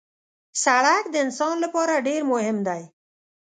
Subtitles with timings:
[0.63, 2.81] سړک د انسان لپاره ډېر مهم دی.